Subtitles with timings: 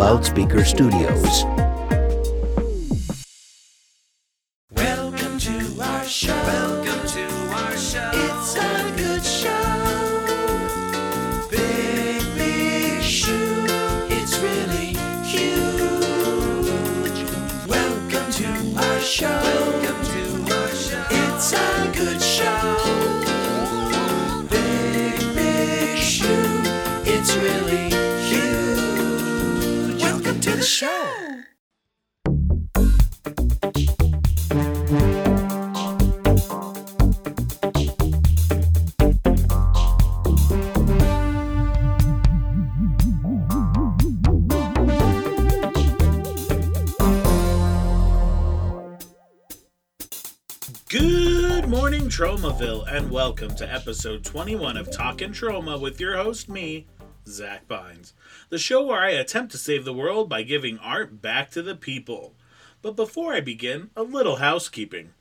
[0.00, 1.59] Loudspeaker Studios.
[53.00, 56.86] And welcome to episode 21 of Talkin' Troma with your host, me,
[57.26, 58.12] Zach Bynes,
[58.50, 61.74] the show where I attempt to save the world by giving art back to the
[61.74, 62.34] people.
[62.82, 65.14] But before I begin, a little housekeeping.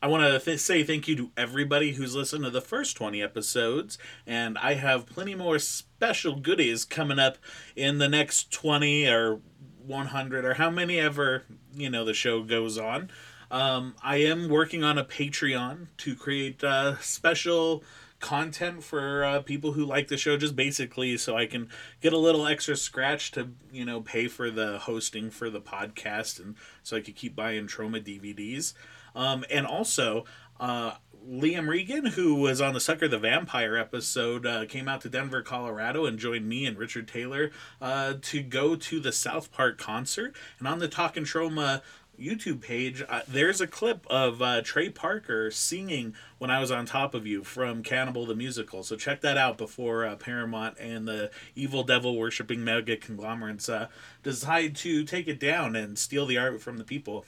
[0.00, 3.22] I want to th- say thank you to everybody who's listened to the first 20
[3.22, 7.36] episodes, and I have plenty more special goodies coming up
[7.76, 9.40] in the next 20 or
[9.84, 11.42] 100 or how many ever,
[11.74, 13.10] you know, the show goes on.
[13.50, 17.82] Um, I am working on a Patreon to create uh, special
[18.20, 21.68] content for uh, people who like the show, just basically so I can
[22.00, 26.40] get a little extra scratch to, you know, pay for the hosting for the podcast
[26.40, 28.72] and so I could keep buying Troma DVDs.
[29.14, 30.24] Um, and also,
[30.60, 30.94] uh,
[31.28, 35.42] Liam Regan, who was on the Sucker the Vampire episode, uh, came out to Denver,
[35.42, 40.36] Colorado, and joined me and Richard Taylor uh, to go to the South Park concert.
[40.60, 41.82] And on the Talkin' Troma
[42.18, 46.86] YouTube page, uh, there's a clip of uh, Trey Parker singing "When I Was on
[46.86, 48.82] Top of You" from Cannibal the Musical.
[48.82, 53.88] So check that out before uh, Paramount and the evil devil worshipping mega conglomerates uh,
[54.22, 57.24] decide to take it down and steal the art from the people.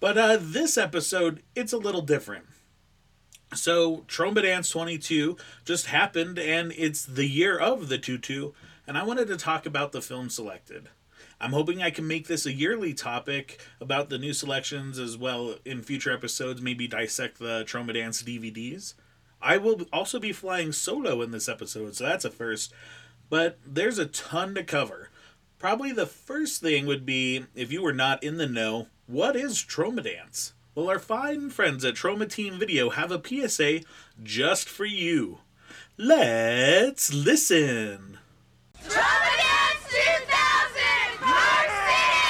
[0.00, 2.46] But uh, this episode, it's a little different.
[3.54, 8.52] So, Troma Dance 22 just happened, and it's the year of the tutu,
[8.86, 10.90] and I wanted to talk about the film selected.
[11.40, 15.56] I'm hoping I can make this a yearly topic about the new selections as well
[15.64, 18.94] in future episodes, maybe dissect the Troma Dance DVDs.
[19.40, 22.72] I will also be flying solo in this episode, so that's a first.
[23.30, 25.10] But there's a ton to cover.
[25.58, 29.58] Probably the first thing would be if you were not in the know, what is
[29.58, 30.54] Troma Dance?
[30.74, 33.80] Well, our fine friends at Troma Team Video have a PSA
[34.22, 35.38] just for you.
[35.96, 38.18] Let's listen.
[38.84, 41.18] Troma Dance 2000!
[41.20, 42.24] Park City!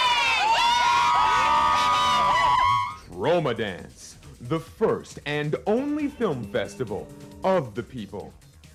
[3.19, 7.09] Troma Dance, the first and only film festival
[7.43, 8.33] of the people,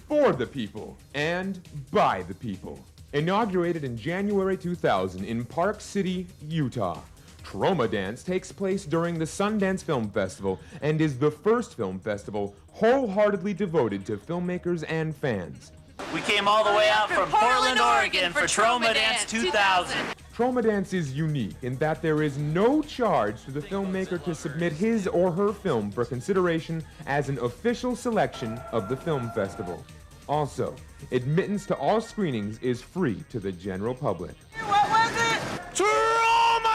[0.10, 1.62] for the people, and
[1.92, 2.78] by the people.
[3.14, 7.00] Inaugurated in January 2000 in Park City, Utah.
[7.46, 12.54] Troma Dance takes place during the Sundance Film Festival and is the first film festival
[12.74, 15.72] wholeheartedly devoted to filmmakers and fans.
[16.14, 19.96] We came all the way out from Portland, Oregon for Troma Dance 2000.
[20.36, 24.74] Troma Dance is unique in that there is no charge to the filmmaker to submit
[24.74, 29.86] his or her film for consideration as an official selection of the film festival.
[30.28, 30.76] Also,
[31.12, 34.34] admittance to all screenings is free to the general public.
[34.58, 35.08] Troma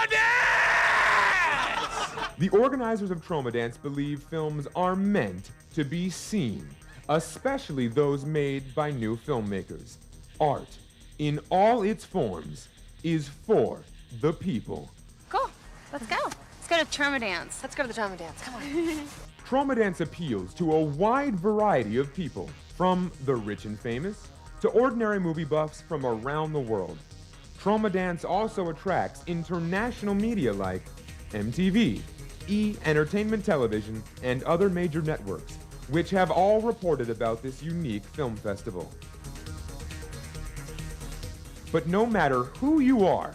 [0.08, 2.12] Dance!
[2.38, 6.64] The organizers of Troma Dance believe films are meant to be seen,
[7.08, 9.96] especially those made by new filmmakers.
[10.40, 10.78] Art,
[11.18, 12.68] in all its forms,
[13.02, 13.80] is for
[14.20, 14.90] the people.
[15.28, 15.50] Cool.
[15.92, 16.16] Let's go.
[16.24, 17.60] Let's go to Troma Dance.
[17.62, 18.42] Let's go to the Troma dance.
[18.42, 18.62] Come on.
[19.48, 24.28] Troma Dance appeals to a wide variety of people, from the rich and famous
[24.60, 26.96] to ordinary movie buffs from around the world.
[27.60, 30.82] Troma Dance also attracts international media like
[31.32, 32.00] MTV,
[32.46, 35.56] E Entertainment Television, and other major networks,
[35.88, 38.88] which have all reported about this unique film festival.
[41.70, 43.34] But no matter who you are,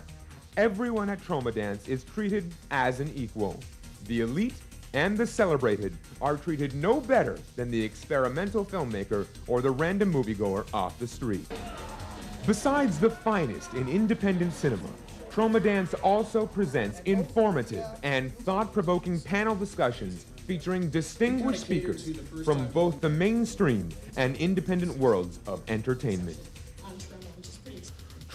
[0.58, 3.60] everyone at Troma Dance is treated as an equal.
[4.06, 4.56] The elite
[4.94, 10.66] and the celebrated are treated no better than the experimental filmmaker or the random moviegoer
[10.74, 11.46] off the street.
[12.48, 14.90] Besides the finest in independent cinema,
[15.32, 23.10] Troma Dance also presents informative and thought-provoking panel discussions featuring distinguished speakers from both the
[23.10, 26.38] mainstream and independent worlds of entertainment.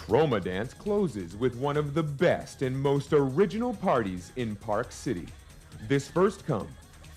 [0.09, 5.27] Troma Dance closes with one of the best and most original parties in Park City.
[5.87, 6.67] This first come,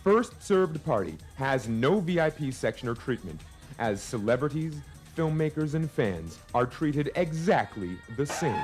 [0.04, 3.40] first served party has no VIP section or treatment,
[3.78, 4.76] as celebrities,
[5.16, 8.62] filmmakers, and fans are treated exactly the same.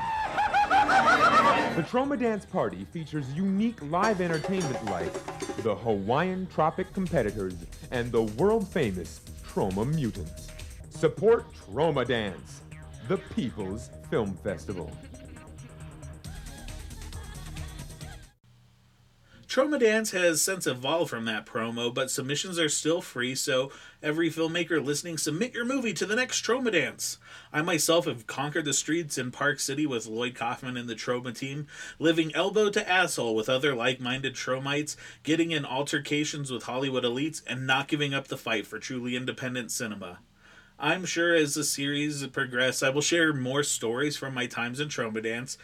[1.74, 5.14] The Troma Dance Party features unique live entertainment like
[5.62, 7.54] the Hawaiian Tropic Competitors
[7.92, 10.48] and the world famous Troma Mutants.
[10.90, 12.60] Support Troma Dance,
[13.08, 14.92] the People's Film Festival.
[19.46, 23.72] Troma Dance has since evolved from that promo, but submissions are still free, so
[24.02, 27.16] every filmmaker listening, submit your movie to the next Troma Dance.
[27.50, 31.34] I myself have conquered the streets in Park City with Lloyd Kaufman and the Troma
[31.34, 31.66] team,
[31.98, 37.40] living elbow to asshole with other like minded Tromites, getting in altercations with Hollywood elites,
[37.46, 40.18] and not giving up the fight for truly independent cinema.
[40.80, 44.86] I'm sure as the series progresses, I will share more stories from my times in
[44.88, 45.58] Troma Dance,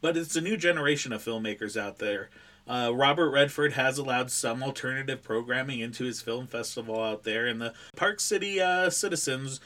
[0.00, 2.30] but it's a new generation of filmmakers out there.
[2.68, 7.60] Uh, Robert Redford has allowed some alternative programming into his film festival out there, and
[7.60, 9.58] the Park City uh, citizens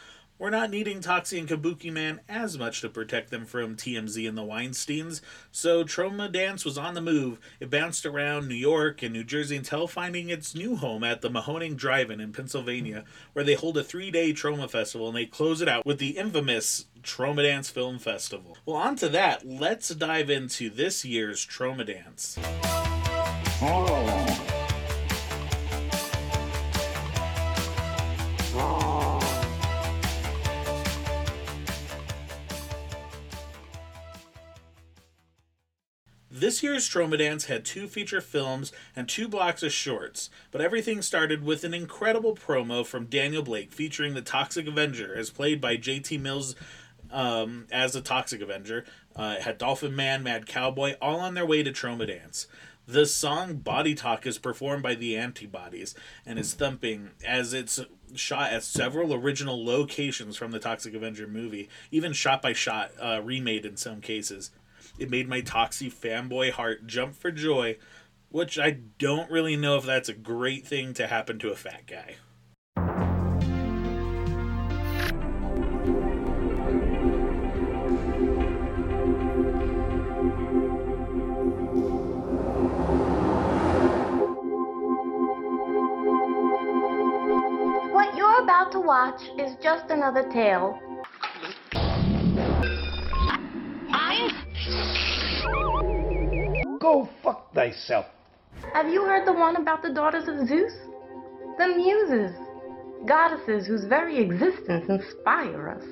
[0.44, 4.36] were not needing Toxie and Kabuki Man as much to protect them from TMZ and
[4.36, 7.38] the Weinsteins, so Troma Dance was on the move.
[7.60, 11.30] It bounced around New York and New Jersey until finding its new home at the
[11.30, 15.68] Mahoning Drive-In in Pennsylvania, where they hold a three-day Troma Festival and they close it
[15.68, 18.58] out with the infamous Troma Dance Film Festival.
[18.66, 22.36] Well, on to that, let's dive into this year's Troma Dance.
[23.62, 24.53] Oh.
[36.44, 41.00] This year's Troma Dance had two feature films and two blocks of shorts, but everything
[41.00, 45.78] started with an incredible promo from Daniel Blake featuring the Toxic Avenger, as played by
[45.78, 46.54] JT Mills
[47.10, 48.84] um, as the Toxic Avenger.
[49.16, 52.46] Uh, had Dolphin Man, Mad Cowboy, all on their way to Troma Dance.
[52.86, 55.94] The song Body Talk is performed by the Antibodies
[56.26, 57.80] and is thumping as it's
[58.14, 63.22] shot at several original locations from the Toxic Avenger movie, even shot by shot, uh,
[63.24, 64.50] remade in some cases.
[64.96, 67.78] It made my Toxie fanboy heart jump for joy,
[68.28, 71.86] which I don't really know if that's a great thing to happen to a fat
[71.86, 72.16] guy.
[87.92, 90.78] What you're about to watch is just another tale.
[96.84, 98.04] Go fuck thyself.
[98.74, 100.74] Have you heard the one about the daughters of Zeus?
[101.56, 102.36] The Muses,
[103.06, 105.82] goddesses whose very existence inspire us.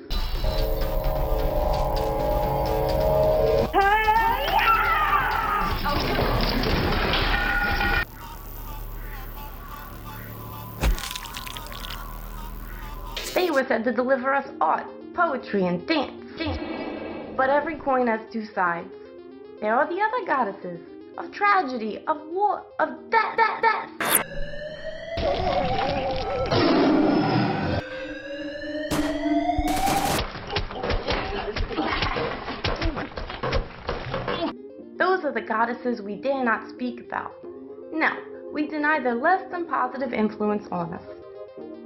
[13.33, 14.85] They were said to deliver us art,
[15.15, 16.37] poetry, and dance.
[16.37, 17.35] dance.
[17.35, 18.93] But every coin has two sides.
[19.63, 20.81] There are the other goddesses
[21.17, 23.89] of tragedy, of war, of death, death, death.
[34.99, 37.33] Those are the goddesses we dare not speak about.
[37.93, 38.09] No,
[38.51, 41.05] we deny their less than positive influence on us.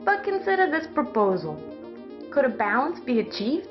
[0.03, 1.61] But consider this proposal.
[2.31, 3.69] Could a balance be achieved?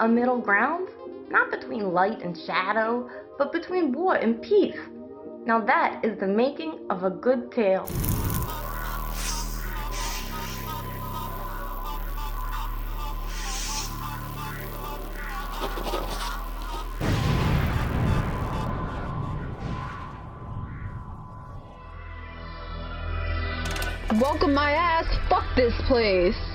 [0.00, 0.90] A middle ground?
[1.30, 3.08] Not between light and shadow,
[3.38, 4.76] but between war and peace.
[5.46, 7.88] Now that is the making of a good tale.
[24.20, 25.06] Welcome my ass.
[25.28, 26.49] Fuck this place.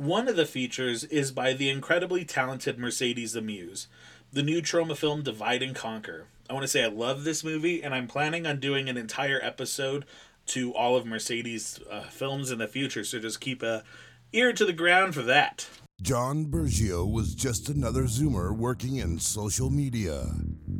[0.00, 3.86] One of the features is by the incredibly talented Mercedes the Muse,
[4.32, 6.24] the new Troma film Divide and Conquer.
[6.48, 9.38] I want to say I love this movie, and I'm planning on doing an entire
[9.42, 10.06] episode
[10.46, 13.84] to all of Mercedes' uh, films in the future, so just keep a
[14.32, 15.68] ear to the ground for that.
[16.00, 20.30] John Bergio was just another Zoomer working in social media.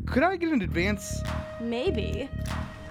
[0.06, 1.20] Could I get an advance?
[1.60, 2.30] Maybe.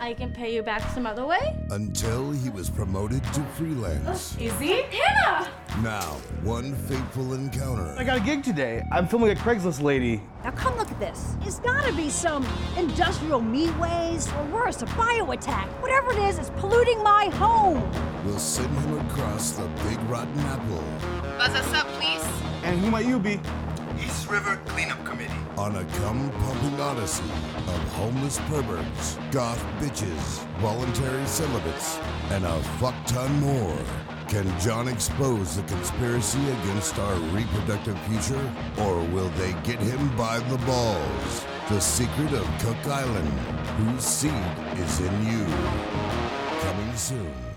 [0.02, 1.56] I can pay you back some other way?
[1.72, 4.38] Until he was promoted to freelance.
[4.40, 4.84] Easy?
[4.84, 5.50] Hannah!
[5.84, 7.94] Now, one fateful encounter.
[7.98, 8.82] I got a gig today.
[8.94, 10.22] I'm filming a Craigslist lady.
[10.44, 11.36] Now come look at this.
[11.42, 15.68] It's gotta be some industrial meat waste or worse, a bio attack.
[15.82, 17.84] Whatever it is, it's polluting my home.
[18.26, 20.84] We'll send him across the big rotten apple.
[21.38, 22.24] Buzz us up, please.
[22.64, 23.40] And who might you be?
[24.00, 24.99] East River Cleanup Committee.
[25.60, 27.22] On a cum pumping odyssey
[27.68, 32.00] of homeless perverts, goth bitches, voluntary celibates,
[32.32, 33.78] and a fuck ton more.
[34.30, 38.46] Can John expose the conspiracy against our reproductive future,
[38.80, 41.46] or will they get him by the balls?
[41.68, 43.28] The secret of Cook Island,
[43.80, 44.32] whose seed
[44.78, 45.46] is in you.
[46.62, 47.49] Coming soon.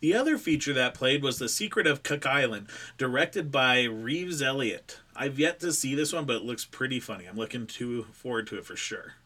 [0.00, 4.98] The other feature that played was The Secret of Cook Island, directed by Reeves Elliott.
[5.14, 7.26] I've yet to see this one, but it looks pretty funny.
[7.26, 9.16] I'm looking to forward to it for sure.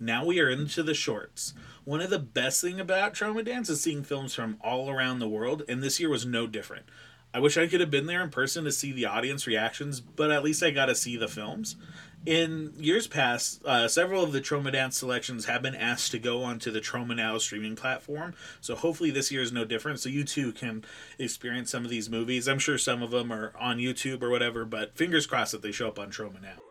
[0.00, 1.52] Now we are into the shorts.
[1.84, 5.28] One of the best thing about Troma Dance is seeing films from all around the
[5.28, 6.86] world, and this year was no different.
[7.34, 10.30] I wish I could have been there in person to see the audience reactions, but
[10.30, 11.76] at least I got to see the films.
[12.26, 16.42] In years past, uh, several of the Troma Dance selections have been asked to go
[16.42, 20.00] onto the Troma Now streaming platform, so hopefully this year is no different.
[20.00, 20.84] So you too can
[21.18, 22.48] experience some of these movies.
[22.48, 25.72] I'm sure some of them are on YouTube or whatever, but fingers crossed that they
[25.72, 26.63] show up on Troma Now.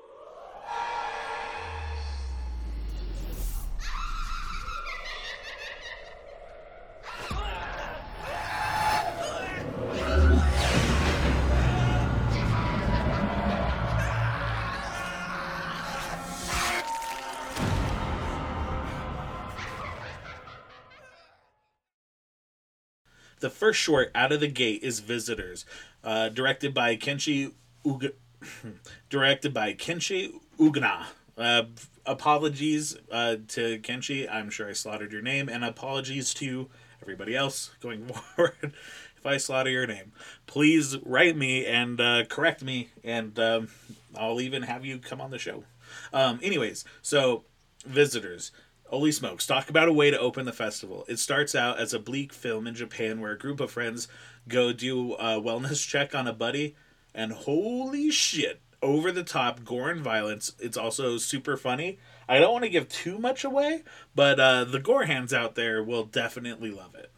[23.43, 25.65] The first short out of the gate is Visitors,
[26.01, 27.51] uh, directed by Kenshi
[27.85, 28.13] Uga-
[29.09, 31.07] directed by Kenshi Ugna.
[31.37, 31.63] Uh,
[32.05, 34.33] apologies uh, to Kenshi.
[34.33, 36.69] I'm sure I slaughtered your name, and apologies to
[37.01, 38.07] everybody else going
[38.37, 38.71] forward.
[39.17, 40.13] if I slaughter your name,
[40.47, 43.67] please write me and uh, correct me, and um,
[44.15, 45.65] I'll even have you come on the show.
[46.13, 47.43] Um, anyways, so
[47.85, 48.51] visitors.
[48.93, 51.03] Holy smokes, talk about a way to open the festival.
[51.07, 54.07] It starts out as a bleak film in Japan where a group of friends
[54.47, 56.75] go do a wellness check on a buddy,
[57.11, 60.53] and holy shit, over the top gore and violence.
[60.59, 61.97] It's also super funny.
[62.29, 63.81] I don't want to give too much away,
[64.13, 67.11] but uh, the gorehounds out there will definitely love it.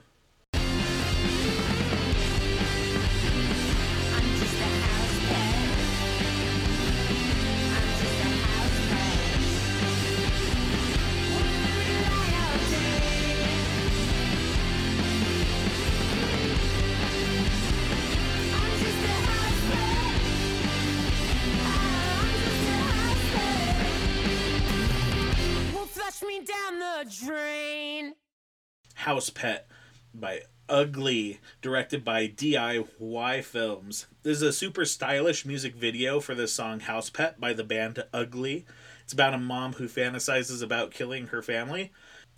[29.05, 29.67] House Pet
[30.15, 34.07] by Ugly, directed by DIY Films.
[34.23, 38.03] This is a super stylish music video for the song House Pet by the band
[38.11, 38.65] Ugly.
[39.03, 41.91] It's about a mom who fantasizes about killing her family.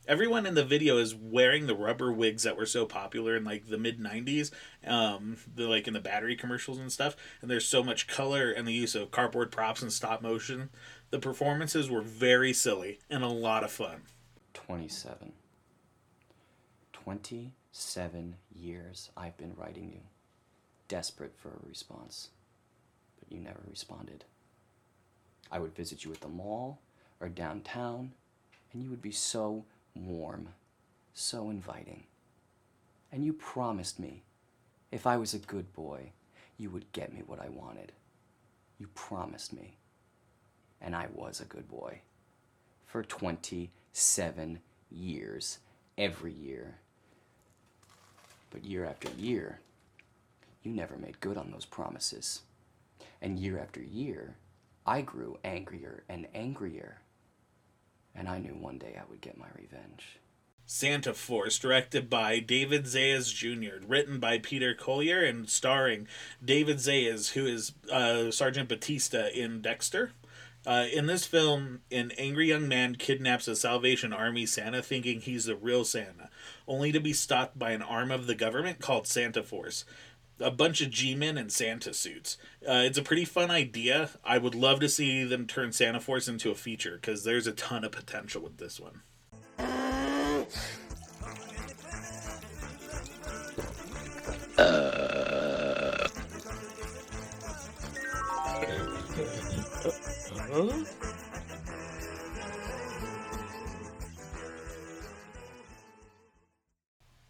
[0.09, 3.69] Everyone in the video is wearing the rubber wigs that were so popular in like
[3.69, 4.51] the mid 90s,
[4.85, 7.15] um, the, like in the battery commercials and stuff.
[7.41, 10.69] And there's so much color and the use of cardboard props and stop motion.
[11.11, 14.01] The performances were very silly and a lot of fun.
[14.53, 15.31] 27.
[17.07, 20.01] 27 years I've been writing you,
[20.89, 22.31] desperate for a response,
[23.17, 24.25] but you never responded.
[25.49, 26.81] I would visit you at the mall
[27.21, 28.11] or downtown,
[28.73, 29.63] and you would be so
[29.95, 30.49] warm,
[31.13, 32.03] so inviting.
[33.13, 34.23] And you promised me
[34.91, 36.11] if I was a good boy,
[36.57, 37.93] you would get me what I wanted.
[38.79, 39.77] You promised me.
[40.81, 42.01] And I was a good boy.
[42.85, 44.59] For 27
[44.91, 45.59] years,
[45.97, 46.79] every year.
[48.49, 49.59] But year after year,
[50.63, 52.41] you never made good on those promises.
[53.21, 54.35] And year after year,
[54.85, 57.01] I grew angrier and angrier.
[58.15, 60.19] And I knew one day I would get my revenge.
[60.65, 66.07] Santa Force, directed by David Zayas Jr., written by Peter Collier, and starring
[66.43, 70.11] David Zayas, who is uh, Sergeant Batista in Dexter.
[70.67, 75.45] Uh, in this film, an angry young man kidnaps a Salvation Army Santa thinking he's
[75.45, 76.29] the real Santa,
[76.67, 79.85] only to be stopped by an arm of the government called Santa Force.
[80.41, 82.37] A bunch of G men in Santa suits.
[82.67, 84.09] Uh, it's a pretty fun idea.
[84.25, 87.53] I would love to see them turn Santa Force into a feature because there's a
[87.53, 89.03] ton of potential with this one.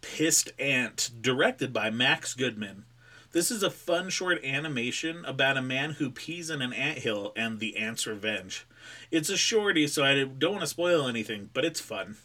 [0.00, 2.84] Pissed Ant, directed by Max Goodman.
[3.32, 7.58] This is a fun short animation about a man who pees in an anthill and
[7.58, 8.66] the ant's revenge.
[9.10, 12.16] It's a shorty, so I don't want to spoil anything, but it's fun.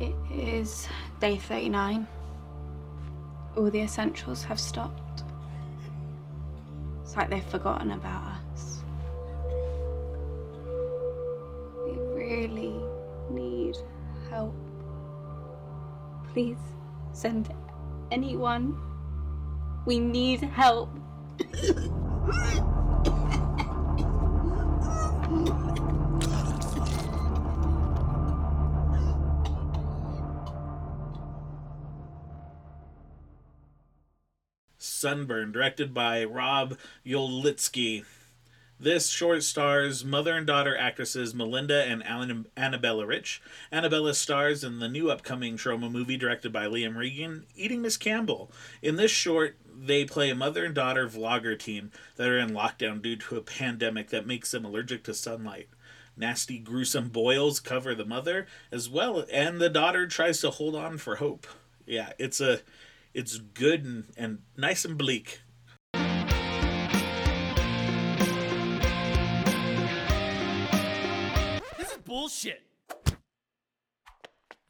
[0.00, 0.88] It is
[1.20, 2.06] day 39.
[3.56, 5.22] All the essentials have stopped.
[7.02, 8.43] It's like they've forgotten about us.
[12.34, 12.74] Really
[13.30, 13.76] need
[14.28, 14.54] help.
[16.32, 16.58] Please
[17.12, 17.54] send
[18.10, 18.76] anyone.
[19.86, 20.90] We need help.
[34.78, 38.04] Sunburn, directed by Rob Yolitsky.
[38.78, 43.40] This short stars mother and daughter actresses Melinda and Alan- Annabella Rich.
[43.70, 48.50] Annabella stars in the new upcoming Trauma movie directed by Liam Regan, Eating Miss Campbell.
[48.82, 53.00] In this short, they play a mother and daughter vlogger team that are in lockdown
[53.00, 55.68] due to a pandemic that makes them allergic to sunlight.
[56.16, 60.98] Nasty, gruesome boils cover the mother as well, and the daughter tries to hold on
[60.98, 61.46] for hope.
[61.86, 62.60] Yeah, it's a,
[63.14, 65.40] it's good and, and nice and bleak.
[72.24, 72.62] Bullshit.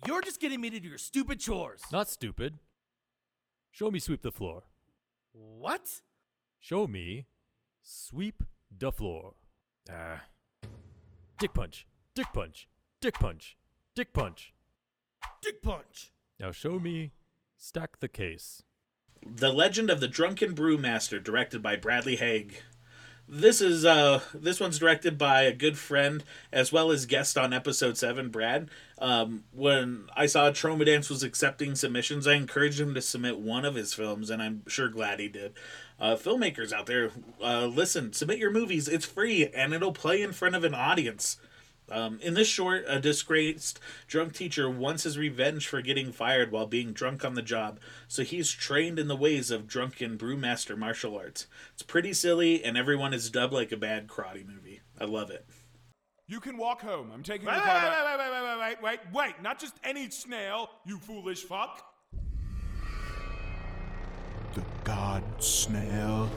[0.09, 1.83] You're just getting me to do your stupid chores.
[1.93, 2.59] Not stupid.
[3.71, 4.65] Show me sweep the floor.
[5.33, 6.01] What?
[6.59, 7.27] Show me
[7.81, 8.43] sweep
[8.77, 9.35] the floor.
[9.89, 10.23] Ah.
[11.39, 11.87] Dick punch.
[12.17, 12.69] Dick punch.
[13.01, 13.57] Dick punch.
[13.95, 14.53] Dick punch.
[15.41, 16.11] Dick punch.
[16.41, 17.13] Now show me
[17.57, 18.65] stack the case.
[19.25, 22.63] The Legend of the Drunken Brewmaster, directed by Bradley Haig.
[23.27, 27.55] This is uh this one's directed by a good friend as well as guest on
[27.55, 28.69] episode seven, Brad.
[28.99, 33.65] Um, when I saw Trauma Dance was accepting submissions, I encouraged him to submit one
[33.65, 35.55] of his films, and I'm sure glad he did.
[35.99, 37.11] Uh, filmmakers out there,
[37.43, 38.89] uh, listen, submit your movies.
[38.89, 41.39] It's free and it'll play in front of an audience.
[41.91, 46.67] Um, in this short, a disgraced drunk teacher wants his revenge for getting fired while
[46.67, 51.17] being drunk on the job, so he's trained in the ways of drunken brewmaster martial
[51.17, 51.47] arts.
[51.75, 54.81] It's pretty silly, and everyone is dubbed like a bad karate movie.
[54.99, 55.47] I love it.
[56.27, 57.11] You can walk home.
[57.13, 58.19] I'm taking Wait, the car wait, back.
[58.19, 59.43] wait, wait, wait, wait, wait, wait, wait.
[59.43, 61.85] Not just any snail, you foolish fuck.
[64.55, 66.31] The god snail.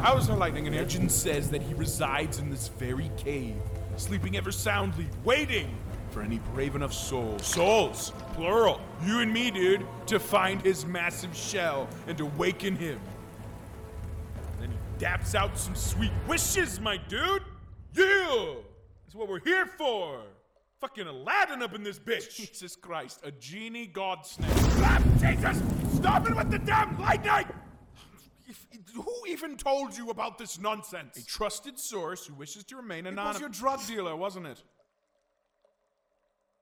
[0.00, 0.82] How is there lightning in here?
[0.82, 3.54] Legend says that he resides in this very cave,
[3.98, 5.76] sleeping ever soundly, waiting
[6.10, 7.38] for any brave enough soul.
[7.38, 8.80] Souls, plural.
[9.04, 13.00] You and me, dude, to find his massive shell and awaken him.
[14.60, 17.42] Then he daps out some sweet wishes, my dude.
[17.94, 18.54] Yeah!
[19.04, 20.22] That's what we're here for.
[20.80, 22.34] Fucking Aladdin up in this bitch.
[22.36, 24.50] Jesus Christ, a genie god snail.
[24.54, 25.60] Ah, Jesus!
[25.94, 26.96] Stop it with the damn
[28.48, 28.84] lightning!
[28.94, 31.16] Who even told you about this nonsense?
[31.16, 33.40] A trusted source who wishes to remain anonymous.
[33.40, 34.62] It was your drug dealer, wasn't it?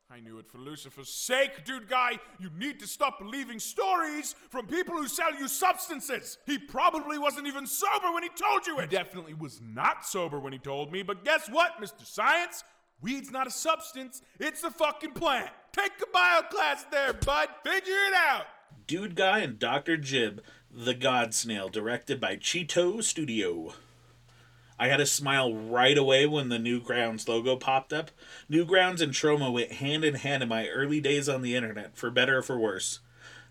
[0.09, 2.21] I knew it for Lucifer's sake, dude guy.
[2.39, 6.39] You need to stop believing stories from people who sell you substances.
[6.47, 8.91] He probably wasn't even sober when he told you it.
[8.91, 12.07] He definitely was not sober when he told me, but guess what, Mr.
[12.07, 12.63] Science?
[13.03, 15.51] Weed's not a substance, it's a fucking plant.
[15.73, 17.49] Take a bio class there, bud.
[17.65, 18.47] Figure it out.
[18.87, 19.97] Dude Guy and Dr.
[19.97, 20.41] Jib,
[20.79, 23.73] The God Snail, directed by Cheeto Studio.
[24.79, 28.11] I had a smile right away when the Newgrounds logo popped up.
[28.51, 32.11] Newgrounds and Troma went hand in hand in my early days on the internet, for
[32.11, 32.99] better or for worse.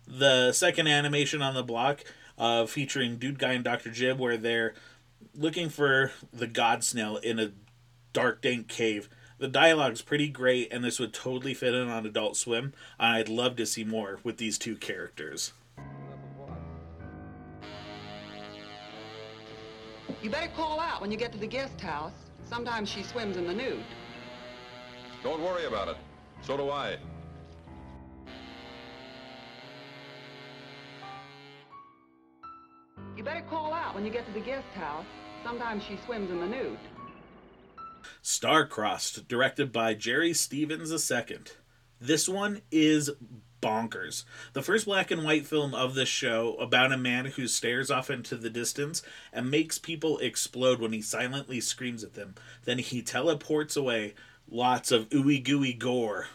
[0.06, 2.04] The second animation on the block,
[2.38, 3.90] uh, featuring Dude Guy and Dr.
[3.90, 4.74] Jib, where they're
[5.34, 7.50] looking for the God Snail in a
[8.12, 9.08] dark, dank cave.
[9.38, 12.72] The dialogue's pretty great, and this would totally fit in on Adult Swim.
[13.00, 15.52] I'd love to see more with these two characters.
[20.26, 22.10] You better call out when you get to the guest house.
[22.42, 23.84] Sometimes she swims in the nude.
[25.22, 25.96] Don't worry about it.
[26.42, 26.96] So do I.
[33.16, 35.06] You better call out when you get to the guest house.
[35.44, 36.76] Sometimes she swims in the nude.
[38.20, 41.38] Star-Crossed, directed by Jerry Stevens II.
[42.00, 43.12] This one is
[43.60, 44.24] bonkers.
[44.52, 48.10] The first black and white film of this show about a man who stares off
[48.10, 52.34] into the distance and makes people explode when he silently screams at them.
[52.64, 54.14] Then he teleports away.
[54.48, 56.28] Lots of ooey gooey gore.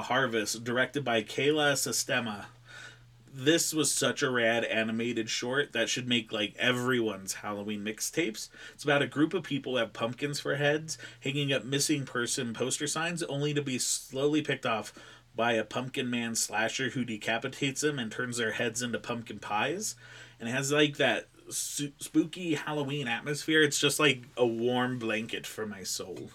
[0.00, 2.46] The Harvest, directed by Kayla Sistema.
[3.32, 8.48] this was such a rad animated short that should make like everyone's Halloween mixtapes.
[8.74, 12.54] It's about a group of people who have pumpkins for heads, hanging up missing person
[12.54, 14.92] poster signs, only to be slowly picked off
[15.36, 19.96] by a pumpkin man slasher who decapitates them and turns their heads into pumpkin pies.
[20.40, 23.62] And it has like that spooky Halloween atmosphere.
[23.62, 26.30] It's just like a warm blanket for my soul.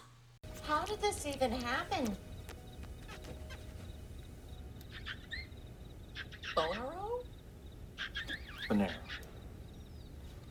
[0.63, 2.15] How did this even happen?
[6.55, 7.23] Bonero?
[8.69, 8.91] Panera.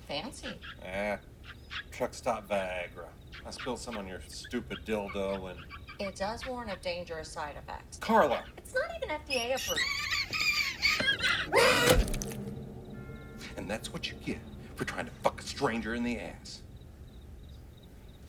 [0.07, 0.61] Fancy.
[0.83, 1.17] Eh.
[1.91, 3.09] Truck stop Viagra.
[3.47, 5.59] I spilled some on your stupid dildo and.
[6.01, 7.99] It does warn of dangerous side effects.
[7.99, 8.45] Carla!
[8.59, 9.81] It's not even FDA approved.
[13.57, 14.41] And that's what you get
[14.75, 16.63] for trying to fuck a stranger in the ass.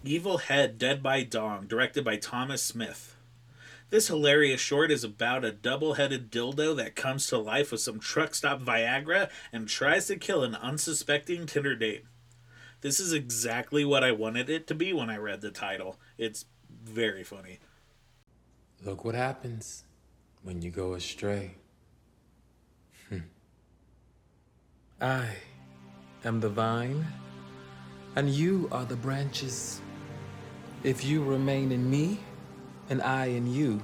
[0.03, 3.15] Evil Head Dead by Dong, directed by Thomas Smith.
[3.95, 7.97] This hilarious short is about a double headed dildo that comes to life with some
[7.97, 12.03] truck stop Viagra and tries to kill an unsuspecting Tinder date.
[12.81, 15.97] This is exactly what I wanted it to be when I read the title.
[16.17, 17.59] It's very funny.
[18.83, 19.85] Look what happens
[20.43, 21.55] when you go astray.
[23.07, 23.19] Hmm.
[24.99, 25.29] I
[26.25, 27.07] am the vine,
[28.17, 29.79] and you are the branches.
[30.83, 32.19] If you remain in me,
[32.89, 33.81] and I in you,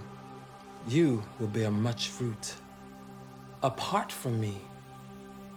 [0.88, 2.56] you will bear much fruit.
[3.64, 4.62] Apart from me,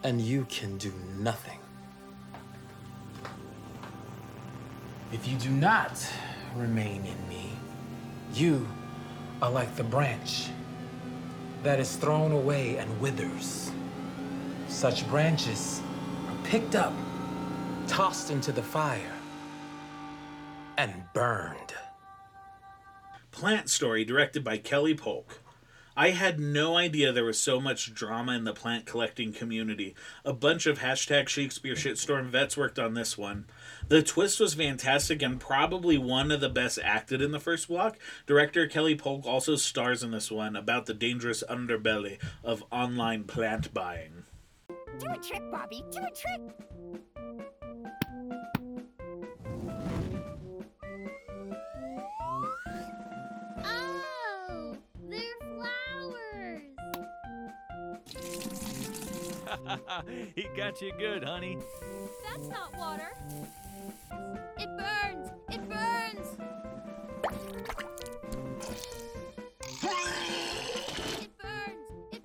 [0.03, 1.59] and you can do nothing.
[5.13, 6.07] If you do not
[6.55, 7.51] remain in me,
[8.35, 8.67] you
[9.41, 10.51] are like the branch
[11.63, 13.71] that is thrown away and withers.
[14.69, 15.81] Such branches
[16.29, 16.93] are picked up,
[17.87, 19.17] tossed into the fire,
[20.77, 21.64] and burned.
[23.35, 25.41] Plant Story, directed by Kelly Polk.
[25.97, 29.97] I had no idea there was so much drama in the plant collecting community.
[30.25, 33.47] A bunch of hashtag Shakespeare shitstorm vets worked on this one.
[33.89, 37.99] The twist was fantastic and probably one of the best acted in the first block.
[38.25, 43.75] Director Kelly Polk also stars in this one about the dangerous underbelly of online plant
[43.75, 44.23] buying.
[45.01, 45.83] Do a trick, Bobby.
[45.91, 47.05] Do a trick.
[60.35, 61.59] he got you good, honey.
[62.23, 63.13] That's not water.
[64.59, 65.31] It burns.
[65.51, 66.37] It burns.
[67.23, 67.41] It
[69.81, 70.25] burns.
[72.13, 72.23] It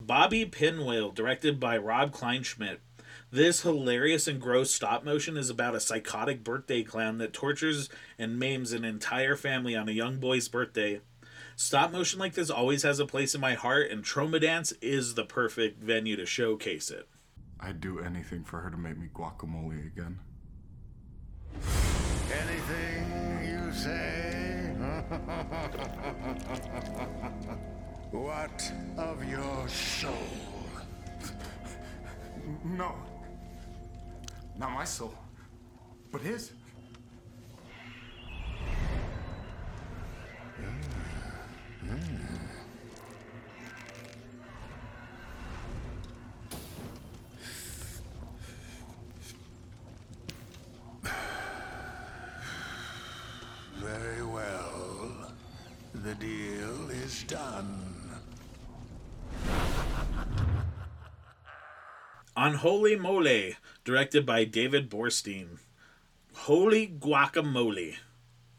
[0.00, 2.78] Bobby Pinwheel, directed by Rob Kleinschmidt.
[3.32, 8.38] This hilarious and gross stop motion is about a psychotic birthday clown that tortures and
[8.38, 11.00] maims an entire family on a young boy's birthday.
[11.56, 15.14] Stop motion like this always has a place in my heart, and Troma Dance is
[15.14, 17.08] the perfect venue to showcase it.
[17.58, 20.18] I'd do anything for her to make me guacamole again.
[22.30, 24.74] Anything you say?
[28.10, 30.12] what of your soul?
[32.64, 32.94] No.
[34.58, 35.14] Not my soul,
[36.12, 36.52] but his.
[53.76, 55.32] Very well.
[55.92, 58.20] The deal is done.
[62.36, 63.52] Unholy Mole,
[63.84, 65.58] directed by David Borstein.
[66.34, 67.96] Holy guacamole.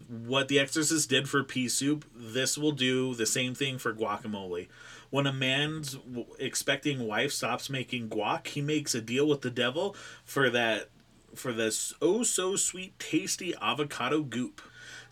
[0.08, 4.68] What The Exorcist did for pea soup, this will do the same thing for guacamole.
[5.10, 5.98] When a man's
[6.40, 10.90] expecting wife stops making guac, he makes a deal with the devil for that
[11.36, 14.62] for this oh so sweet tasty avocado goop.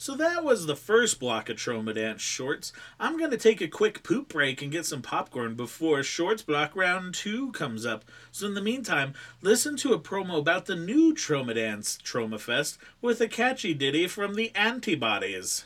[0.01, 2.73] So that was the first block of Troma Dance shorts.
[2.99, 6.75] I'm going to take a quick poop break and get some popcorn before shorts block
[6.75, 8.03] round 2 comes up.
[8.31, 12.79] So in the meantime, listen to a promo about the new Troma Dance Troma Fest
[12.99, 15.65] with a catchy ditty from the Antibodies.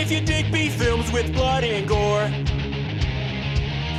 [0.00, 2.30] If you dig B films with blood and gore,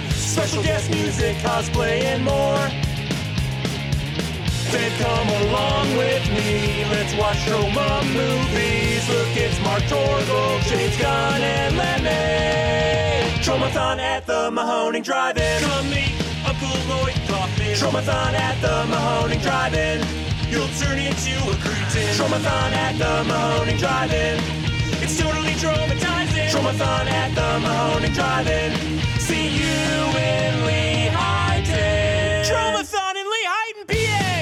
[0.10, 2.58] special guest music, cosplay, and more.
[4.72, 6.86] Then come along with me.
[6.90, 9.10] Let's watch Troma movies.
[9.10, 13.44] Look, it's Mark Torgl, James Gunn, and Lemmy.
[13.44, 15.62] Tromathon at the Mahoning Drive-In.
[15.64, 16.16] Come meet
[16.48, 17.76] Uncle Lloyd Kaufman.
[17.76, 20.00] Tromathon at the Mahoning Drive-In.
[20.50, 22.16] You'll turn into a cretin.
[22.16, 24.69] Tromathon at the Mahoning Drive-In.
[25.60, 26.50] Traumatizing.
[26.52, 28.72] Tromathon at the Mahoning Drive-In.
[29.20, 29.68] See you
[30.16, 31.62] in Lehigh.
[32.48, 34.40] Tromathon in Lehigh, PA.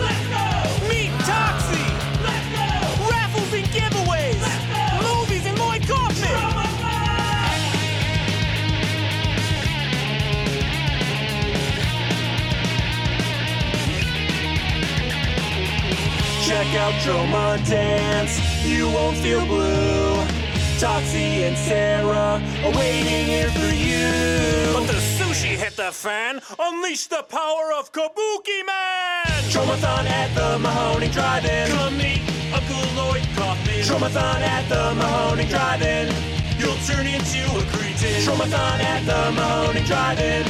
[0.00, 0.88] Let's go.
[0.88, 1.92] Meet Toxie.
[2.24, 2.68] Let's go.
[3.10, 4.40] Raffles and giveaways.
[4.40, 4.82] Let's go.
[5.04, 6.32] Movies and Lloyd Kaufman.
[16.48, 18.40] Check out Troma Dance.
[18.64, 20.09] You won't feel blue.
[20.80, 24.72] Toxie and Sarah are waiting here for you.
[24.72, 26.40] But the sushi hit the fan.
[26.58, 29.26] Unleash the power of Kabuki Man.
[29.52, 31.68] Tromathon at the Mahoning Drive-In.
[31.68, 32.22] Come meet
[32.54, 33.84] Uncle Lloyd Kaufman.
[33.84, 36.08] Tromathon at the Mahoning Drive-In.
[36.58, 38.22] You'll turn into a cretin.
[38.24, 40.46] Tromathon at the Mahoning Drive-In.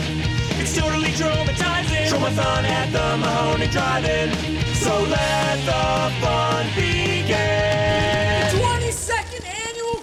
[0.62, 2.06] It's totally traumatizing.
[2.06, 4.30] Tromathon at the Mahoning Drive-In.
[4.76, 8.19] So let the fun begin.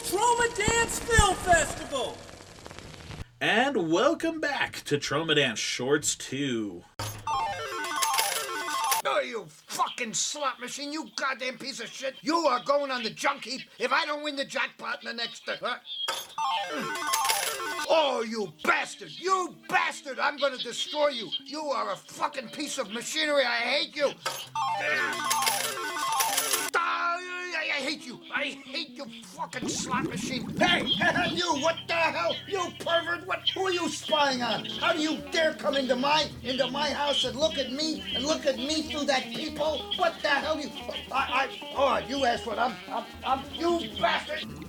[0.07, 2.17] 22nd Annual Troma Dance Film Festival.
[3.41, 6.83] And welcome back to Troma Dance Shorts 2.
[9.09, 12.15] Oh, you fucking slot machine, you goddamn piece of shit.
[12.21, 15.13] You are going on the junk heap if I don't win the jackpot in the
[15.13, 15.47] next.
[15.47, 15.75] Uh,
[17.89, 19.11] oh, you bastard!
[19.17, 20.19] You bastard!
[20.19, 21.29] I'm gonna destroy you.
[21.45, 23.43] You are a fucking piece of machinery.
[23.43, 24.11] I hate you.
[27.69, 28.19] I hate you.
[28.33, 30.49] I hate you, fucking slot machine.
[30.57, 30.85] Hey,
[31.31, 31.55] you!
[31.59, 32.35] What the hell?
[32.47, 33.27] You pervert!
[33.27, 33.47] What?
[33.53, 34.65] Who are you spying on?
[34.65, 38.23] How do you dare come into my into my house and look at me and
[38.23, 39.81] look at me through that peephole?
[39.97, 40.59] What the hell?
[40.59, 40.69] You?
[41.11, 41.75] I, I.
[41.75, 42.73] All right, you asked what I'm.
[42.89, 43.05] I'm.
[43.25, 43.41] I'm.
[43.53, 44.66] You bastard!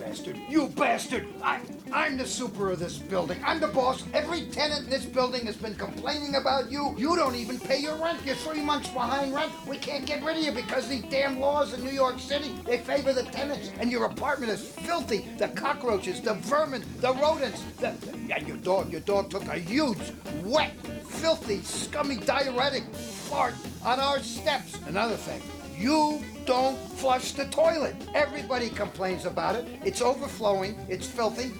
[0.00, 0.40] Bastard!
[0.48, 1.28] You bastard!
[1.42, 1.60] I.
[1.92, 3.38] I'm the super of this building.
[3.44, 4.02] I'm the boss.
[4.14, 6.94] Every tenant in this building has been complaining about you.
[6.96, 8.18] You don't even pay your rent.
[8.24, 9.52] You're three months behind rent.
[9.66, 12.78] We can't get rid of you because these damn laws in New York City, they
[12.78, 13.72] favor the tenants.
[13.78, 15.26] And your apartment is filthy.
[15.36, 17.62] The cockroaches, the vermin, the rodents.
[17.78, 17.94] The,
[18.34, 19.98] and your dog, your dog took a huge,
[20.44, 20.72] wet,
[21.08, 24.78] filthy, scummy diuretic fart on our steps.
[24.86, 25.42] Another thing,
[25.80, 27.96] you don't flush the toilet.
[28.14, 29.66] Everybody complains about it.
[29.82, 30.78] It's overflowing.
[30.90, 31.52] It's filthy.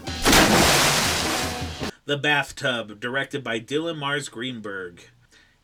[2.04, 5.04] The Bathtub, directed by Dylan Mars Greenberg.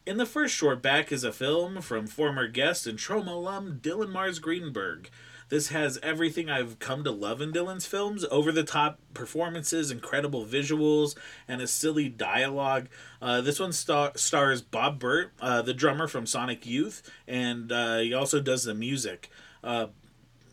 [0.07, 4.11] In the first short back is a film from former guest and Troma alum Dylan
[4.11, 5.11] Mars Greenberg.
[5.49, 10.45] This has everything I've come to love in Dylan's films over the top performances, incredible
[10.45, 12.89] visuals, and a silly dialogue.
[13.23, 17.99] Uh, this one star- stars Bob Bert, uh, the drummer from Sonic Youth, and uh,
[17.99, 19.31] he also does the music.
[19.63, 19.87] Uh,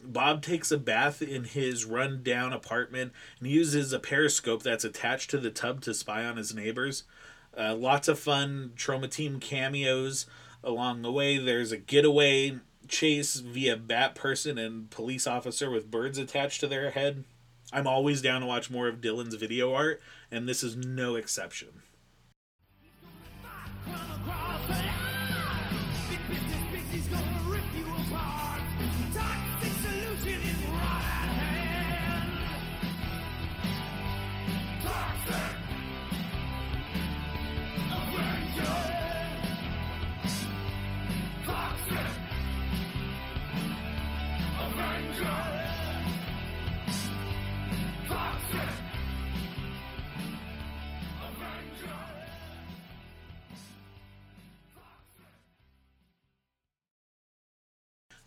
[0.03, 5.37] Bob takes a bath in his run-down apartment and uses a periscope that's attached to
[5.37, 7.03] the tub to spy on his neighbors.
[7.57, 10.25] Uh, lots of fun Troma Team cameos
[10.63, 11.37] along the way.
[11.37, 16.91] There's a getaway chase via bat person and police officer with birds attached to their
[16.91, 17.23] head.
[17.71, 21.81] I'm always down to watch more of Dylan's video art, and this is no exception.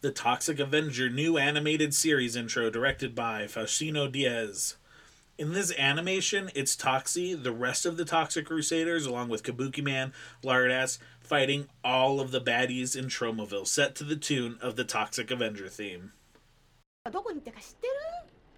[0.03, 4.77] The Toxic Avenger new animated series intro directed by Faustino Diaz.
[5.39, 10.13] In this animation, it's Toxie, the rest of the Toxic Crusaders, along with Kabuki Man,
[10.45, 15.31] Lardass, fighting all of the baddies in Tromaville, set to the tune of the Toxic
[15.31, 16.13] Avenger theme.
[17.11, 17.87] どこに行ったか知って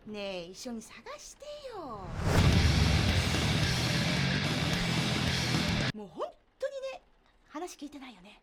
[0.08, 2.00] るねえ一緒に探してよ
[5.94, 6.26] もう本
[6.58, 7.02] 当にね
[7.48, 8.40] 話聞いてないよね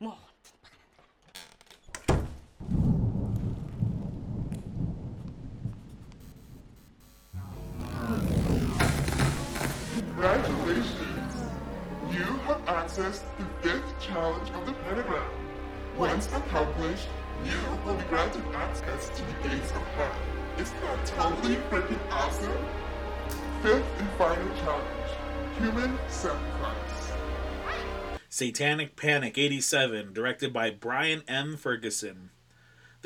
[0.00, 0.75] もう本当にバカ
[12.96, 15.30] have the fifth challenge of the pentagram.
[15.96, 17.08] Once accomplished,
[17.44, 17.52] you
[17.84, 20.16] will be granted access to the gates of heaven.
[20.58, 22.56] Isn't that totally freaking awesome?
[23.62, 25.10] Fifth and final challenge,
[25.58, 27.12] human sacrifice.
[28.28, 31.56] Satanic Panic 87, directed by Brian M.
[31.56, 32.30] Ferguson.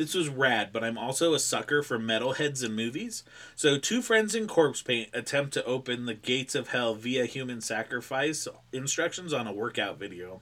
[0.01, 3.23] This was rad, but I'm also a sucker for metalheads and movies.
[3.55, 7.61] So, two friends in corpse paint attempt to open the gates of hell via human
[7.61, 10.41] sacrifice instructions on a workout video.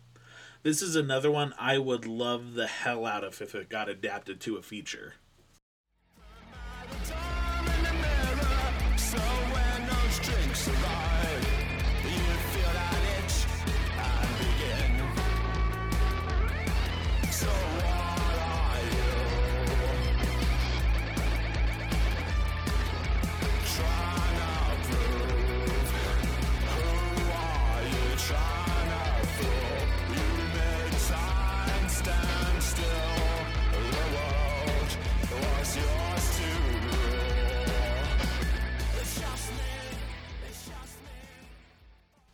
[0.63, 4.39] This is another one I would love the hell out of if it got adapted
[4.43, 5.15] to a feature.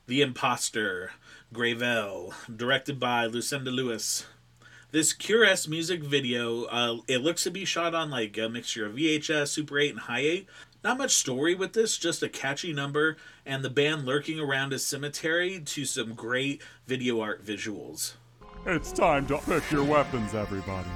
[0.07, 1.12] The Imposter,
[1.53, 4.27] Gravel, directed by Lucinda Lewis.
[4.90, 8.96] This Cure-esque music video, uh, it looks to be shot on like a mixture of
[8.96, 10.48] VHS, Super 8, and High 8.
[10.85, 14.79] Not much story with this, just a catchy number, and the band lurking around a
[14.79, 18.12] cemetery to some great video art visuals.
[18.66, 20.88] It's time to pick your weapons, everybody.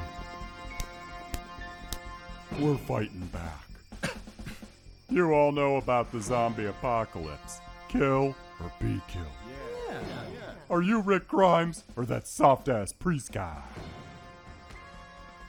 [2.58, 4.14] We're fighting back.
[5.10, 7.60] you all know about the zombie apocalypse.
[7.88, 10.00] Kill or be killed.
[10.70, 13.62] Are you Rick Grimes or that soft ass priest guy?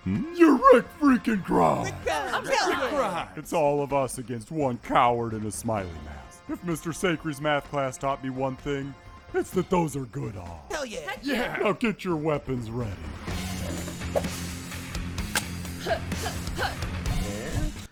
[0.04, 0.34] Hmm?
[0.36, 1.94] You're Rick freaking Grimes!
[2.12, 3.30] I'm Rick Grimes.
[3.38, 6.44] It's all of us against one coward in a smiley mask.
[6.50, 6.94] If Mr.
[6.94, 8.94] Sacred's math class taught me one thing,
[9.34, 10.74] it's that those are good odds.
[10.74, 11.16] Hell yeah.
[11.22, 11.58] Yeah.
[11.62, 12.92] Now get your weapons ready.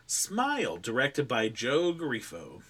[0.06, 2.62] Smile, directed by Joe Garifo.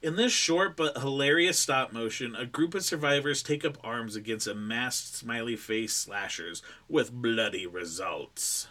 [0.00, 4.46] In this short but hilarious stop motion, a group of survivors take up arms against
[4.46, 8.68] a masked smiley face slashers with bloody results.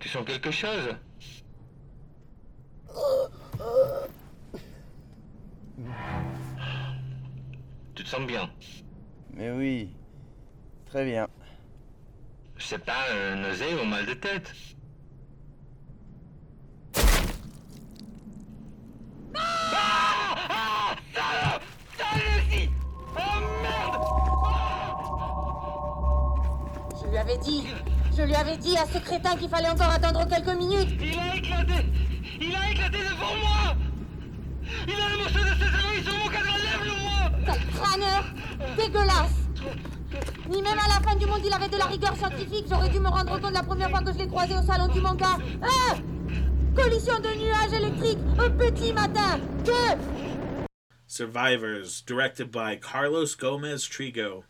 [0.00, 0.96] Tu sens quelque chose
[7.98, 8.48] Tu te sens bien?
[9.34, 9.90] Mais oui,
[10.86, 11.26] très bien.
[12.56, 14.52] C'est pas un nausée ou mal de tête?
[27.02, 27.66] Je lui avais dit,
[28.16, 30.96] je lui avais dit à ce crétin qu'il fallait encore attendre quelques minutes.
[31.00, 31.84] Il a éclaté!
[32.40, 33.74] Il a éclaté devant moi!
[34.86, 36.47] Il a le morceau de ses amis sur mon cadre
[37.48, 38.24] lève le moi Quel crâneur
[38.76, 39.38] Dégueulasse
[40.48, 43.00] Ni même à la fin du monde il avait de la rigueur scientifique, j'aurais dû
[43.00, 45.38] me rendre compte la première fois que je l'ai croisé au salon du manga.
[45.62, 45.96] Ah
[46.74, 49.96] Collision de nuages électriques, un petit matin Que
[51.06, 54.44] Survivors, directed by Carlos Gomez Trigo.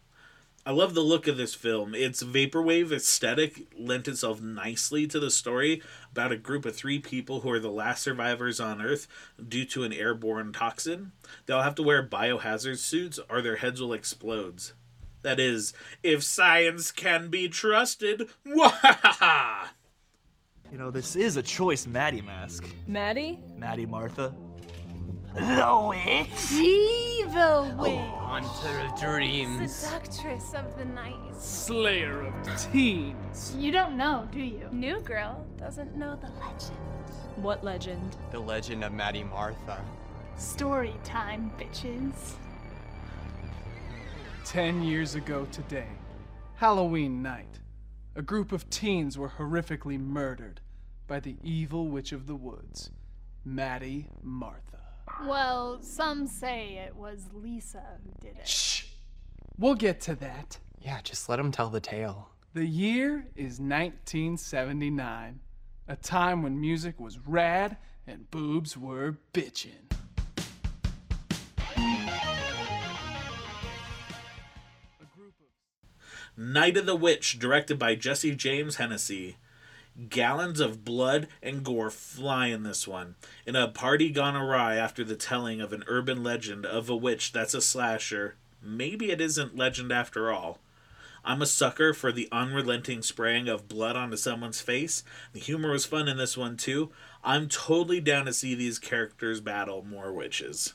[0.69, 1.95] I love the look of this film.
[1.95, 5.81] Its vaporwave aesthetic lent itself nicely to the story
[6.13, 9.09] about a group of three people who are the last survivors on Earth
[9.49, 11.13] due to an airborne toxin.
[11.47, 14.73] They'll have to wear biohazard suits or their heads will explode.
[15.23, 18.29] That is, if science can be trusted.
[18.47, 19.69] Wahaha!
[20.71, 22.67] You know, this is a choice Maddie mask.
[22.87, 23.41] Maddie?
[23.57, 24.35] Maddie Martha.
[25.39, 26.53] The witch?
[26.53, 28.01] Evil oh, witch.
[28.19, 29.73] Hunter of dreams.
[29.73, 31.15] Seductress of the night.
[31.39, 33.55] Slayer of teens.
[33.57, 34.69] You don't know, do you?
[34.73, 36.77] New girl doesn't know the legend.
[37.37, 38.17] What legend?
[38.33, 39.81] The legend of Maddie Martha.
[40.37, 42.33] Story time, bitches.
[44.45, 45.89] Ten years ago today,
[46.57, 47.61] Halloween night,
[48.17, 50.61] a group of teens were horrifically murdered
[51.07, 52.91] by the evil witch of the woods,
[53.45, 54.78] Maddie Martha.
[55.25, 58.47] Well, some say it was Lisa who did it.
[58.47, 58.85] Shh!
[59.59, 60.59] We'll get to that.
[60.81, 62.29] Yeah, just let him tell the tale.
[62.55, 65.41] The year is 1979,
[65.89, 67.77] a time when music was rad
[68.07, 69.73] and boobs were bitchin'.
[76.37, 79.37] Night of the Witch, directed by Jesse James Hennessy.
[80.09, 83.17] Gallons of blood and gore fly in this one.
[83.45, 87.33] In a party gone awry after the telling of an urban legend of a witch
[87.33, 90.61] that's a slasher, maybe it isn't legend after all.
[91.25, 95.03] I'm a sucker for the unrelenting spraying of blood onto someone's face.
[95.33, 96.91] The humor was fun in this one too.
[97.25, 100.75] I'm totally down to see these characters battle more witches.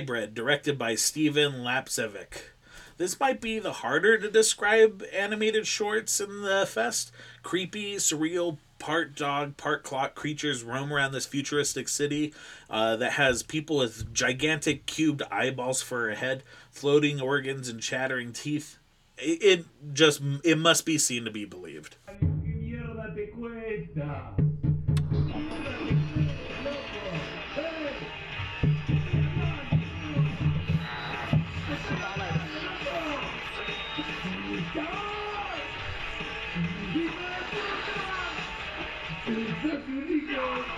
[0.00, 2.54] Hybrid, directed by Steven Lapsevic.
[2.96, 7.12] This might be the harder to describe animated shorts in the fest.
[7.42, 12.32] Creepy, surreal, part dog, part clock creatures roam around this futuristic city
[12.70, 18.32] uh, that has people with gigantic cubed eyeballs for a head, floating organs, and chattering
[18.32, 18.78] teeth.
[19.18, 21.96] It, it just it must be seen to be believed.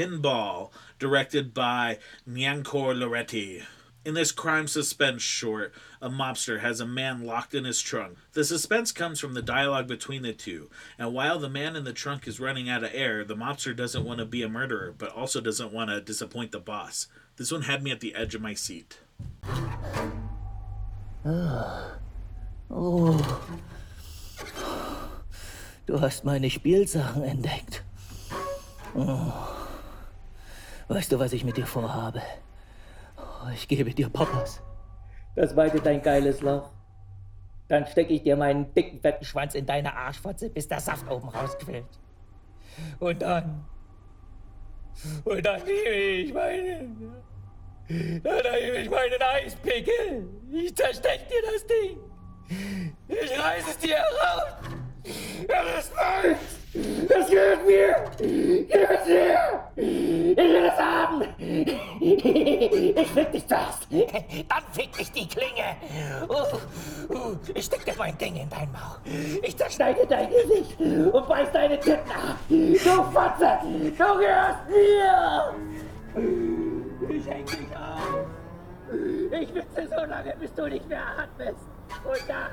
[0.00, 3.64] Pinball, directed by Nyankor Loretti.
[4.02, 8.16] In this crime suspense short, a mobster has a man locked in his trunk.
[8.32, 11.92] The suspense comes from the dialogue between the two, and while the man in the
[11.92, 15.12] trunk is running out of air, the mobster doesn't want to be a murderer, but
[15.12, 17.08] also doesn't want to disappoint the boss.
[17.36, 19.00] This one had me at the edge of my seat.
[22.72, 23.42] Oh.
[25.86, 27.80] Du hast meine Spielsachen entdeckt.
[28.94, 29.59] Oh.
[30.90, 32.20] Weißt du, was ich mit dir vorhabe?
[33.16, 34.60] Oh, ich gebe dir Poppers.
[35.36, 36.72] Das weitet dein geiles Loch.
[37.68, 41.28] Dann stecke ich dir meinen dicken, fetten Schwanz in deine Arschfotze, bis der Saft oben
[41.28, 41.86] rausquillt.
[42.98, 43.64] Und dann.
[45.22, 47.12] Und dann nehme ich meinen.
[47.88, 50.28] Dann nehme ich meinen Eispickel.
[50.50, 52.00] Ich zerstech dir das Ding.
[53.06, 54.54] Ich reiß es dir heraus.
[55.46, 56.59] Das ist meins.
[56.72, 57.96] Das gehört mir.
[58.68, 59.38] Gehört mir.
[59.76, 61.24] Ich will es haben.
[61.38, 63.88] Ich fick dich zuerst.
[63.90, 65.76] Dann fick ich die Klinge.
[67.54, 68.98] Ich steck dir mein Ding in dein Maul.
[69.42, 72.36] Ich zerschneide dein Gesicht und beiß deine Titten ab.
[72.48, 73.58] Du Fotze.
[73.98, 75.54] Du gehörst mir.
[77.08, 78.26] Ich häng dich auf.
[79.32, 81.58] Ich witze so lange, bis du nicht mehr atmest.
[82.04, 82.52] Und dann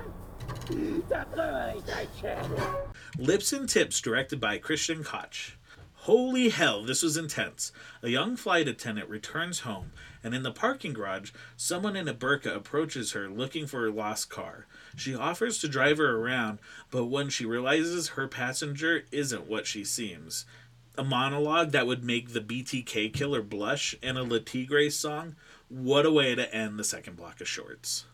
[3.17, 5.57] Lips and Tips, directed by Christian Koch.
[6.01, 7.71] Holy hell, this was intense.
[8.01, 9.91] A young flight attendant returns home,
[10.23, 14.29] and in the parking garage, someone in a burqa approaches her looking for her lost
[14.29, 14.67] car.
[14.95, 16.59] She offers to drive her around,
[16.91, 20.45] but when she realizes her passenger isn't what she seems,
[20.97, 25.35] a monologue that would make the BTK killer blush and a Le Tigre song,
[25.69, 28.05] what a way to end the second block of shorts.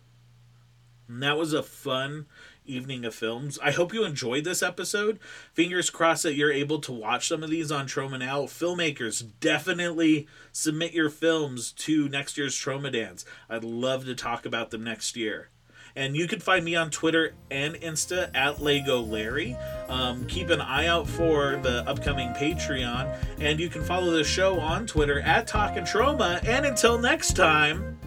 [1.13, 2.25] And that was a fun
[2.65, 3.59] evening of films.
[3.61, 5.19] I hope you enjoyed this episode.
[5.53, 8.43] Fingers crossed that you're able to watch some of these on Troma Now.
[8.43, 13.25] Filmmakers, definitely submit your films to next year's TromaDance.
[13.49, 15.49] I'd love to talk about them next year.
[15.95, 19.55] And you can find me on Twitter and Insta at Lego Larry.
[19.87, 23.15] Um, keep an eye out for the upcoming Patreon.
[23.39, 26.43] And you can follow the show on Twitter at Talkin' Troma.
[26.47, 27.99] And until next time,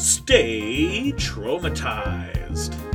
[0.00, 2.89] stay traumatized.